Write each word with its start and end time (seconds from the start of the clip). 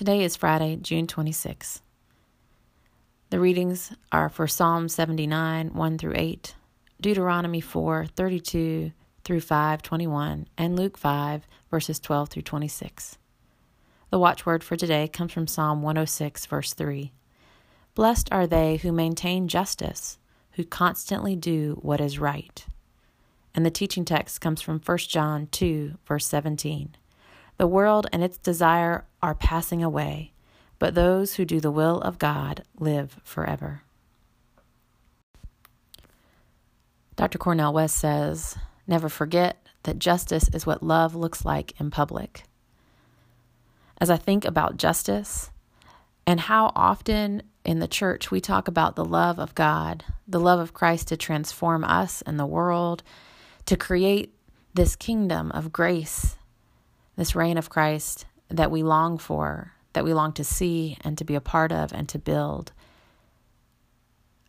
Today 0.00 0.24
is 0.24 0.34
Friday, 0.34 0.76
June 0.76 1.06
26. 1.06 1.82
The 3.28 3.38
readings 3.38 3.92
are 4.10 4.30
for 4.30 4.46
Psalm 4.46 4.88
79, 4.88 5.74
1 5.74 5.98
through 5.98 6.14
8, 6.16 6.54
Deuteronomy 7.02 7.60
4, 7.60 8.06
32 8.06 8.92
through 9.24 9.40
5, 9.42 9.82
21, 9.82 10.46
and 10.56 10.74
Luke 10.74 10.96
5, 10.96 11.46
verses 11.70 12.00
12 12.00 12.30
through 12.30 12.40
26. 12.40 13.18
The 14.08 14.18
watchword 14.18 14.64
for 14.64 14.74
today 14.74 15.06
comes 15.06 15.32
from 15.32 15.46
Psalm 15.46 15.82
106, 15.82 16.46
verse 16.46 16.72
3. 16.72 17.12
Blessed 17.94 18.30
are 18.32 18.46
they 18.46 18.76
who 18.78 18.92
maintain 18.92 19.48
justice, 19.48 20.16
who 20.52 20.64
constantly 20.64 21.36
do 21.36 21.78
what 21.82 22.00
is 22.00 22.18
right. 22.18 22.64
And 23.54 23.66
the 23.66 23.70
teaching 23.70 24.06
text 24.06 24.40
comes 24.40 24.62
from 24.62 24.80
1 24.80 24.96
John 24.96 25.48
2, 25.48 25.98
verse 26.06 26.26
17. 26.26 26.96
The 27.60 27.66
world 27.66 28.06
and 28.10 28.24
its 28.24 28.38
desire 28.38 29.04
are 29.22 29.34
passing 29.34 29.84
away, 29.84 30.32
but 30.78 30.94
those 30.94 31.34
who 31.34 31.44
do 31.44 31.60
the 31.60 31.70
will 31.70 32.00
of 32.00 32.16
God 32.16 32.64
live 32.78 33.20
forever. 33.22 33.82
Dr. 37.16 37.36
Cornel 37.36 37.74
West 37.74 37.98
says, 37.98 38.56
Never 38.86 39.10
forget 39.10 39.58
that 39.82 39.98
justice 39.98 40.48
is 40.54 40.64
what 40.64 40.82
love 40.82 41.14
looks 41.14 41.44
like 41.44 41.78
in 41.78 41.90
public 41.90 42.44
as 44.00 44.08
I 44.08 44.16
think 44.16 44.46
about 44.46 44.78
justice 44.78 45.50
and 46.26 46.40
how 46.40 46.72
often 46.74 47.42
in 47.62 47.78
the 47.78 47.86
church 47.86 48.30
we 48.30 48.40
talk 48.40 48.68
about 48.68 48.96
the 48.96 49.04
love 49.04 49.38
of 49.38 49.54
God, 49.54 50.02
the 50.26 50.40
love 50.40 50.60
of 50.60 50.72
Christ 50.72 51.08
to 51.08 51.16
transform 51.18 51.84
us 51.84 52.22
and 52.22 52.40
the 52.40 52.46
world, 52.46 53.02
to 53.66 53.76
create 53.76 54.34
this 54.72 54.96
kingdom 54.96 55.50
of 55.50 55.74
grace, 55.74 56.38
this 57.20 57.34
reign 57.34 57.58
of 57.58 57.68
Christ 57.68 58.24
that 58.48 58.70
we 58.70 58.82
long 58.82 59.18
for, 59.18 59.74
that 59.92 60.04
we 60.04 60.14
long 60.14 60.32
to 60.32 60.42
see 60.42 60.96
and 61.02 61.18
to 61.18 61.24
be 61.24 61.34
a 61.34 61.40
part 61.40 61.70
of 61.70 61.92
and 61.92 62.08
to 62.08 62.18
build, 62.18 62.72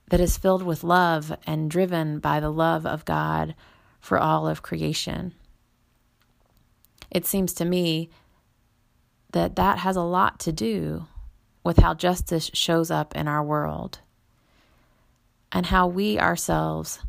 that 0.08 0.22
is 0.22 0.38
filled 0.38 0.64
with 0.64 0.82
love 0.82 1.36
and 1.46 1.70
driven 1.70 2.20
by 2.20 2.40
the 2.40 2.50
love 2.50 2.86
of 2.86 3.04
God 3.04 3.56
for 4.00 4.18
all 4.18 4.48
of 4.48 4.62
creation. 4.62 5.34
It 7.10 7.26
seems 7.26 7.52
to 7.56 7.66
me 7.66 8.10
that 9.34 9.58
that 9.58 9.80
has 9.80 9.98
a 9.98 10.02
lot 10.02 10.40
to 10.40 10.54
do 10.54 11.08
with 11.66 11.80
how 11.80 11.94
justice 11.94 12.50
shows 12.54 12.90
up 12.90 13.14
in 13.18 13.28
our 13.28 13.44
world 13.44 14.00
and 15.52 15.66
how 15.66 15.88
we 15.88 16.18
ourselves 16.18 17.00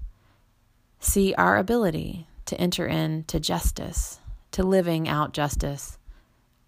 see 0.98 1.34
our 1.34 1.56
ability 1.56 2.26
to 2.46 2.60
enter 2.60 2.84
into 2.84 3.38
justice, 3.38 4.18
to 4.52 4.62
living 4.62 5.08
out 5.08 5.32
justice, 5.32 5.98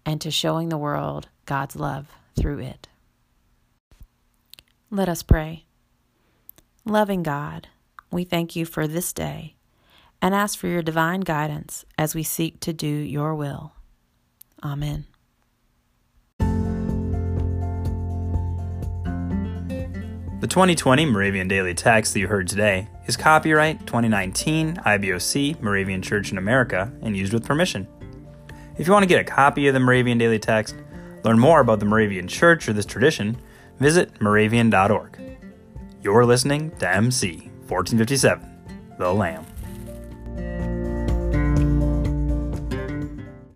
and 0.05 0.21
to 0.21 0.29
showing 0.29 0.69
the 0.69 0.77
world 0.77 1.29
God's 1.45 1.75
love 1.75 2.07
through 2.37 2.59
it. 2.59 2.87
Let 4.91 5.09
us 5.09 5.23
pray. 5.23 5.65
Loving 6.85 7.23
God, 7.23 7.67
we 8.11 8.23
thank 8.23 8.55
you 8.55 8.65
for 8.65 8.87
this 8.87 9.11
day 9.11 9.55
and 10.21 10.35
ask 10.35 10.57
for 10.57 10.67
your 10.67 10.81
divine 10.81 11.21
guidance 11.21 11.85
as 11.97 12.15
we 12.15 12.23
seek 12.23 12.59
to 12.61 12.73
do 12.73 12.87
your 12.87 13.33
will. 13.35 13.73
Amen. 14.63 15.05
The 20.45 20.49
2020 20.49 21.07
Moravian 21.07 21.47
Daily 21.47 21.73
Text 21.73 22.13
that 22.13 22.19
you 22.19 22.27
heard 22.27 22.47
today 22.47 22.87
is 23.07 23.17
copyright 23.17 23.79
2019 23.87 24.75
IBOC 24.75 25.59
Moravian 25.59 26.03
Church 26.03 26.31
in 26.31 26.37
America 26.37 26.93
and 27.01 27.17
used 27.17 27.33
with 27.33 27.43
permission. 27.43 27.87
If 28.77 28.85
you 28.85 28.93
want 28.93 29.01
to 29.01 29.07
get 29.07 29.19
a 29.19 29.23
copy 29.23 29.67
of 29.67 29.73
the 29.73 29.79
Moravian 29.79 30.19
Daily 30.19 30.37
Text, 30.37 30.75
learn 31.23 31.39
more 31.39 31.61
about 31.61 31.79
the 31.79 31.87
Moravian 31.87 32.27
Church 32.27 32.69
or 32.69 32.73
this 32.73 32.85
tradition, 32.85 33.41
visit 33.79 34.21
moravian.org. 34.21 35.19
You're 36.03 36.25
listening 36.25 36.69
to 36.77 36.93
MC 36.93 37.49
1457, 37.67 38.95
The 38.99 39.11
Lamb. 39.11 39.47